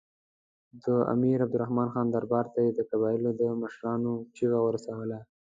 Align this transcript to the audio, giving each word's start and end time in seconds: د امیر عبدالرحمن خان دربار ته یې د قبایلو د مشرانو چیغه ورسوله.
د 0.83 0.85
امیر 1.13 1.37
عبدالرحمن 1.45 1.87
خان 1.93 2.07
دربار 2.09 2.45
ته 2.53 2.59
یې 2.65 2.71
د 2.75 2.79
قبایلو 2.89 3.31
د 3.39 3.41
مشرانو 3.61 4.13
چیغه 4.35 4.59
ورسوله. 4.63 5.17